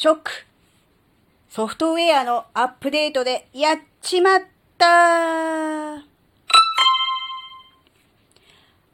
[0.00, 0.30] ショック
[1.50, 4.42] ソフトウェアのアップデートでやっちまっ
[4.78, 5.96] た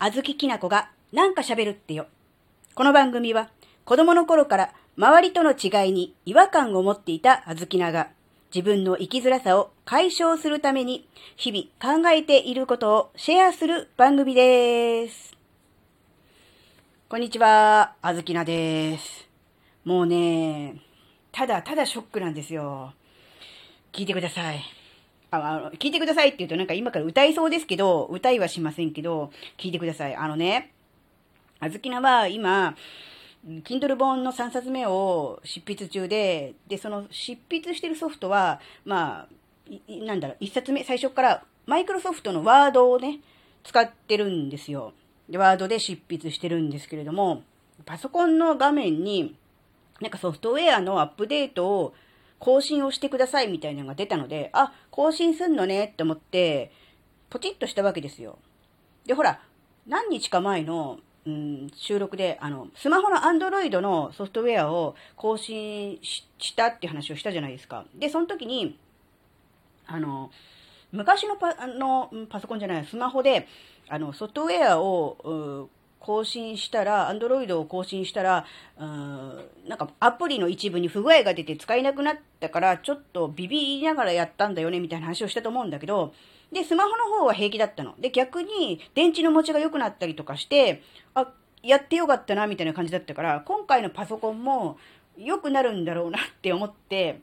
[0.00, 2.06] あずききなこがなんか喋るってよ。
[2.74, 3.48] この番組は
[3.84, 8.08] 子供の頃から周りとの違いに違和感を持っていたあずきなが
[8.52, 11.06] 自分の生きづらさを解消するために
[11.36, 15.36] 日々考えていることをシェアする番組です。
[17.08, 19.28] こんにちは、あずきなです。
[19.84, 20.87] もうね、
[21.38, 22.92] ただただショックなんですよ。
[23.92, 24.60] 聞いてください。
[25.30, 30.16] あの聞いてくださいって言うとなんか今から歌いそうですけど、歌いはしませんけど、聞いてください。
[30.16, 30.72] あのね、
[31.60, 32.74] あずきなは今、
[33.46, 43.20] Kindle 本の3冊目を執筆中で、で、その執筆してるソフトは、まあ、なんだろう、1冊目、最初からマイクロソフトのワードをね、
[43.62, 44.92] 使ってるんですよ。
[45.28, 47.44] で、ワードで執筆してるんですけれども、
[47.86, 49.36] パソコンの画面に、
[50.00, 51.94] なんかソフトウェアのアップデートを
[52.38, 56.70] 更新をしてくださいみたいなのが出たので、あ、更新すんのねって思って、
[57.30, 58.38] ポチッとしたわけですよ。
[59.06, 59.40] で、ほら、
[59.86, 66.24] 何日か前の、うん、収録で、あの、スマホの Android のソフトウェアを更新し
[66.56, 67.84] たって話をしたじゃないですか。
[67.94, 68.78] で、その時に、
[69.86, 70.30] あの、
[70.92, 73.46] 昔のパあのパソコンじゃない、スマホで、
[73.88, 75.68] あの、ソフトウェアを、
[76.00, 78.46] 更新したら、アンドロイドを更新したら、
[78.78, 86.14] うん、なんかアプリの一部に不具合が出て使えなくなったから、ちょっとビビりながらやったんだよね、みたいな話をしたと思うんだけど、
[86.52, 87.94] で、スマホの方は平気だったの。
[87.98, 90.82] で、逆に電池の持ちが良くなったりとかして、
[91.14, 91.32] あ、
[91.62, 94.78] やってよかったな、みたいな感じだったから、今回のパソコンも
[95.16, 97.20] 良くなるんだろうなって思って、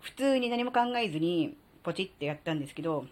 [0.00, 3.06] 普通に何も考えずに、ポチってやったんですけど、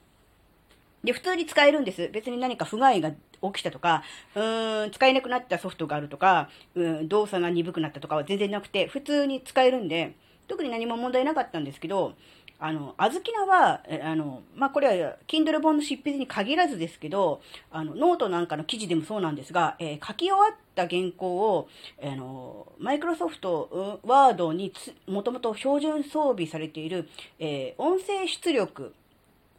[1.04, 2.08] で、普通に使えるんです。
[2.12, 3.12] 別に何か不具合が
[3.52, 4.02] 起きたとか、
[4.34, 10.14] うーん、使えなくなったソフトがあるとか、うん、動作が鈍くなったとかは全然なくて、普通に使えるんで、
[10.48, 12.14] 特に何も問題なかったんですけど、
[12.60, 21.68] あの、あずきなは、あの、まあ、これは、Kindle 本の執筆に限らずですけど、あの、ノートなんかの記事でもそうなんですが、えー、書き終わった原稿を、
[22.02, 24.72] あの、マイクロソフト、ワードに
[25.06, 27.08] もともと標準装備されている、
[27.38, 28.94] えー、音声出力、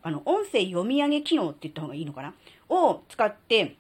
[0.02, 2.34] あの、音声読み上げ機能って言った方がいいのかな？
[2.70, 3.76] を使って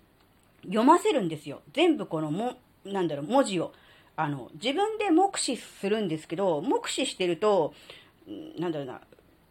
[0.66, 1.62] 読ませるんですよ。
[1.74, 2.54] 全部このも、
[2.84, 3.74] なんだろう、文字を。
[4.18, 7.74] あの、自分で目視するんですけど、目視してると、
[8.58, 9.02] なんだろうな、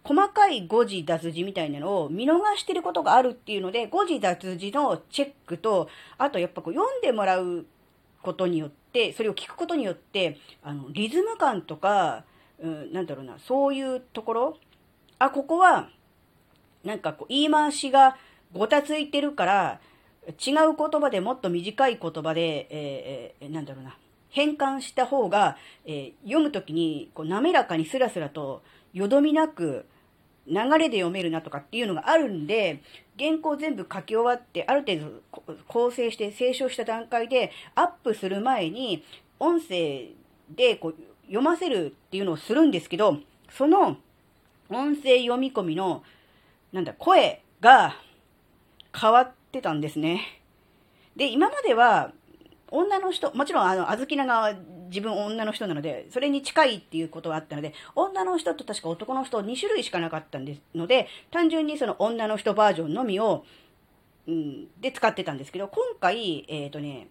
[0.02, 5.88] 細かい誤字脱字みたいなのを見逃してることがあるっていうので、誤字脱字のチェックと、
[6.18, 7.66] あとやっぱこう読んでもらう
[8.22, 12.24] ことによって、それを聞くことによって、あの、リズム感とか、
[12.58, 14.58] うん、なんだろうな、そういうところ、
[15.18, 15.88] あ、ここは、
[16.84, 18.16] なんかこう、言い回しが
[18.52, 19.80] ごたついてるから、
[20.28, 23.96] 違う言葉でもっと短い言葉で、えー、なんだろうな、
[24.30, 29.86] 変換した方が、えー、読むときにこう滑らかにスラスラとよどみなく
[30.46, 32.82] 流れで読めるなとかっていうのがあるんで、
[33.18, 35.22] 原稿全部書き終わって、ある程度
[35.66, 39.04] 構成して清書した段階でアップする前に、
[39.38, 40.08] 音声
[40.50, 40.94] でこう
[41.26, 43.18] 読ませるっていうのをするんですけど、
[43.50, 43.96] その
[44.68, 46.02] 音声読み込みの、
[46.72, 47.96] なんだ、声が
[48.94, 50.42] 変わってたんですね。
[51.16, 52.12] で、今までは、
[52.70, 54.54] 女の人、もちろん、あの、あずきなが
[54.88, 63.44] 自分女の人なので、それに近いっていうことはあったので、女の人と確か男の人2種類しかなかったんですので、単純にその女の人バージョンのみを、
[64.26, 67.08] うん、で使ってたんですけど、今回、えっ、ー、とね、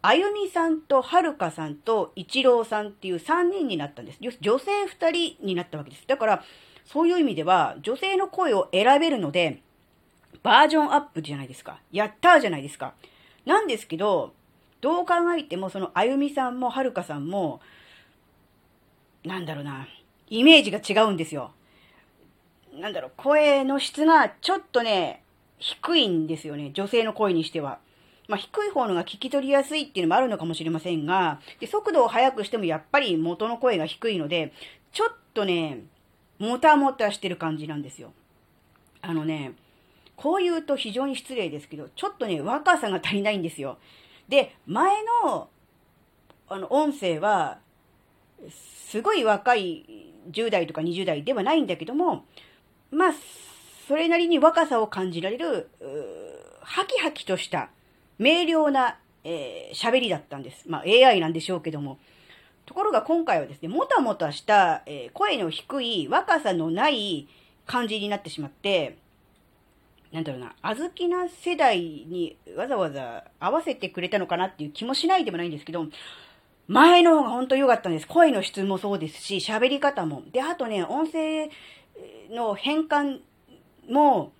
[0.00, 4.18] あゆみさんとはるかさんと一郎さんっていう3人になったんです。
[4.20, 6.06] 女性2人になったわけです。
[6.06, 6.44] だから、
[6.84, 9.62] そういう意味では、女性の声を選べるので、
[10.42, 11.80] バージョンアップじゃないですか。
[11.92, 12.94] やったーじゃないですか。
[13.44, 14.32] なんですけど、
[14.80, 17.60] どう考えても、その、あゆみさんもはるかさんも、
[19.24, 19.88] なんだろうな、
[20.28, 21.52] イメージが違うんですよ。
[22.74, 25.22] なんだろう、声の質がちょっとね、
[25.58, 26.70] 低いんですよね。
[26.72, 27.78] 女性の声にしては。
[28.28, 34.52] まあ、低い方のが聞き取りやすいっていうのもあるのかもしれませんが、で速度を速くしてもやっぱり元の声が低いので、
[34.92, 35.84] ちょっとね、
[36.38, 38.12] もたもたしてる感じなんですよ。
[39.00, 39.54] あのね、
[40.18, 43.78] こう言うと非常に失礼ですけど、ちょっとね、若さが足りないんですよ。
[44.28, 45.48] で、前の、
[46.48, 47.60] あの、音声は、
[48.82, 52.24] すごい若い10代とか20代ではないんだけども、
[52.90, 53.12] まあ、
[53.86, 55.70] それなりに若さを感じられる、
[56.62, 57.70] ハキハキとした
[58.18, 60.68] 明瞭な、えー、りだったんです。
[60.68, 61.98] まあ AI なんでしょうけども。
[62.66, 67.28] ところが今回はですね、もたもたした、えー、声の低い若さのない
[67.66, 68.98] 感じになってしまって、
[70.12, 75.86] なんだろうな、あずきな世代にわざわざ合わせてくれたのかなっていう気もしないでもないんですけど、
[76.66, 78.06] 前の方が本当良かったんです。
[78.06, 80.22] 声の質もそうですし、喋り方も。
[80.32, 81.50] で、あとね、音声
[82.30, 83.20] の変換
[83.88, 84.32] も、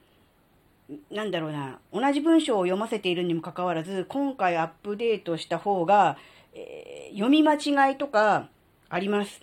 [1.10, 6.18] なんだろうな、同じ文章を読ませているにもかかわらず、今回アップデートした方が、
[6.54, 8.48] えー、読み間違いとか
[8.88, 9.42] あります。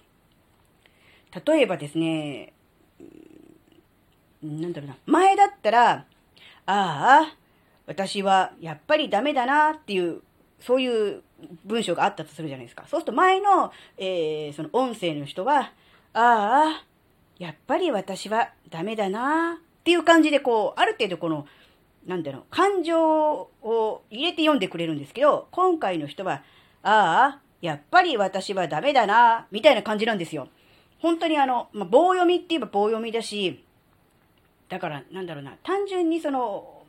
[1.46, 2.54] 例えばですね、
[4.44, 6.06] なんだろうな、前だったら、
[6.66, 7.36] ああ、
[7.88, 10.22] 私はやっぱりダメだなっていう、
[10.60, 11.22] そういう
[11.66, 12.86] 文章があったとするじゃないですか。
[12.88, 15.72] そうすると前の、えー、その音声の人は、
[16.14, 16.84] ああ、
[17.38, 21.46] やっぱり私はダメだなっていう感じで、こう、ある程度この、
[22.08, 26.44] なんだろう、感情を入れて読んでくれるんですけど、今回の人は、
[26.82, 30.48] ああ、やっぱり私はダメだな、みたいな感じなんですよ。
[31.00, 33.65] 本当にあの、まあ、棒読みって言えば棒読みだし、
[34.70, 36.84] だから、なんだろうな、単純にその、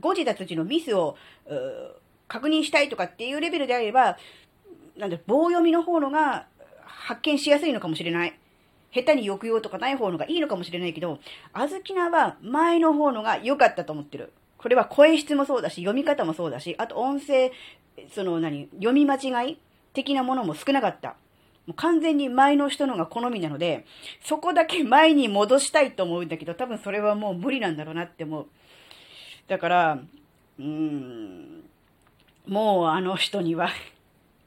[0.00, 1.16] 誤字脱字のミスを、
[2.28, 4.18] 確認したいとかっていうレベルであれば、
[4.96, 6.46] なんだ、棒読みの方のが
[6.84, 8.38] 発見しやすいのかもしれない。
[8.92, 11.18] 下手に抑揚とかない方のがいいのかもしれないけど、
[11.52, 14.32] あずきなは前の方のが良かったと思ってる。
[14.58, 17.52] これは声質もそうだし、読み方もそうだし、あと音声、
[18.10, 19.58] その何、読み間違い
[19.92, 21.16] 的なものも少なかった。
[21.66, 23.84] もう完全に前の人のが好みなので、
[24.24, 28.46] そこだけ前に戻したいと思うんだけど、多分それはもう無理なんだろうなって思う。
[29.48, 29.98] だから、
[30.58, 31.64] うーん、
[32.46, 33.68] もうあの人には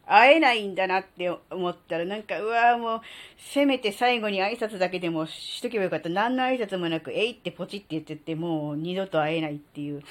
[0.09, 3.01] 会えないんだなって思ったら、なんか、うわもう、
[3.37, 6.09] せめて最後に挨拶だけでもしとけばよかった。
[6.09, 10.01] 何の挨拶もなく、えいってポチって言ってて、もう二度と会えないっていう。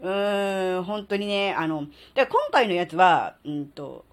[0.00, 4.04] うーん、本当にね、あの、だから今回のやつは、うんと、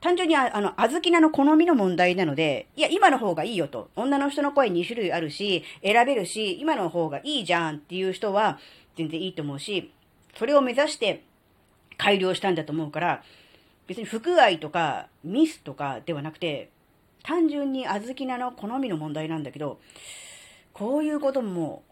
[0.00, 3.90] 単純にあの、あずきなの好みの問題なので、いや、今の方がいいよと。
[3.96, 8.58] 女の人の声2種類あるし、選べるし、今の方がいいじゃんっていう人は、
[8.96, 9.92] 全然いいと思うし、
[10.34, 11.22] それを目指して
[11.96, 13.22] 改良したんだと思うから、
[13.86, 16.70] 別に不具合とかミスとかではなくて、
[17.22, 19.80] 単純に小豆菜の好みの問題なんだけど、
[20.72, 21.82] こういうことも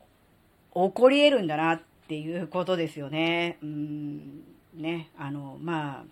[0.75, 3.59] 起こり得るんだなっていうことですよね。
[3.63, 4.43] うん、
[4.75, 6.05] ね、あの、まあ、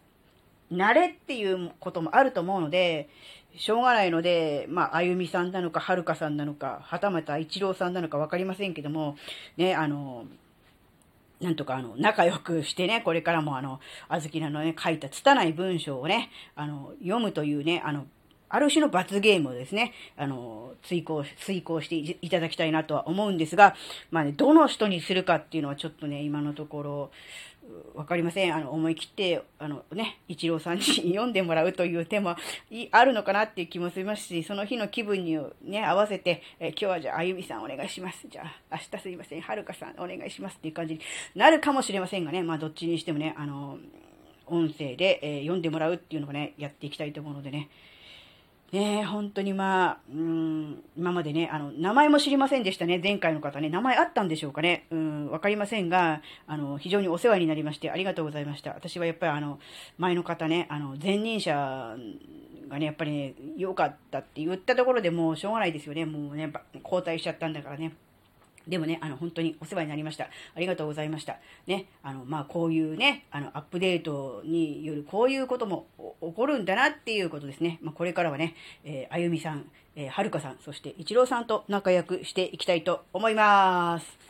[0.72, 3.08] 慣れっていうこともあると思うので、
[3.56, 9.16] しょうがないので、まあ、あゆみさんなのか、はるかさんなのか、はたまた一郎さんなのかわかりませんけども、
[9.56, 10.24] ね、あの、
[11.40, 18.06] なんとかあの、仲良くしてね、これからもあの、あずきなのね、書いた拙い文章をね、あの、読むというね、あの、
[18.48, 23.74] ある種の罰ゲームをですね、あの、追行、遂行していただきたいなとは思うんですが、
[24.10, 27.10] まあね、どの人にするかっていうのはちょっとね、今のところ、
[27.94, 28.54] わかりません。
[28.54, 32.36] あの、思い切って、あのね、一郎さんに読んでもらうという手も
[32.90, 38.26] あるのかなっていう気もしますし、その日の気分にね、合わせて、え今日はじゃあ、あゆみさんお願いします。
[38.28, 41.00] じゃあ、明日すいません、はるかさんお願いしますっていう感じに
[41.34, 43.78] なるかもしれませんがね、まあ、どっちにしてもね、あの、
[44.46, 47.68] 音声で、え、読んでもらうっていうのをね、やっていきたいと思うのでね、
[48.72, 53.68] ね本当にまあ、うん、今までね、あの、名前も知りませんでしたね、前回の方ね。
[53.68, 54.86] 名前あったんでしょうかね。
[54.90, 58.70] うん、わかりませんが、あの、非常にお世話になりまして、ありがとうございました。
[58.70, 59.58] 私はやっぱりあの、
[59.98, 61.96] 前の方ね、あの、前任者
[62.68, 66.06] がね、やっぱりね、良かったって言ったところでもうしょうがないですよね。
[66.06, 66.50] もうね、
[66.82, 67.92] 交代しちゃったんだからね。
[68.66, 70.24] でもね、あの、本当にお世話になりました。
[70.24, 71.38] ありがとうございました。
[71.66, 75.86] ね、あの、まあ、こういうね、あの、アップデートによるこういうことも
[76.20, 77.78] 起こるんだなっていうことですね。
[77.82, 78.54] まあ、これからはね、
[78.84, 79.66] えー、あゆみさん、
[79.96, 84.22] えー、はるかさん、そして一郎さんと仲良くしていきたいと思います。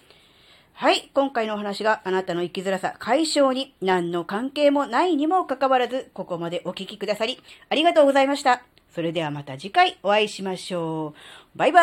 [0.74, 8.62] はい、今回のお話があなたの生きづらさ解消に何の関係もないにもかかわらず、ここまでお聞きくださり、ありがとうございました。
[8.92, 11.14] それではまた次回お会いしましょ
[11.54, 11.58] う。
[11.58, 11.80] バイバ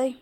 [0.00, 0.16] ーイ